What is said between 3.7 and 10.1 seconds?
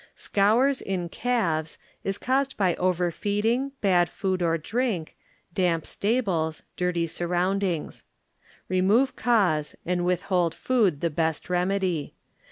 bad food or drink, damp stables, dirty surroundings. Remove cause and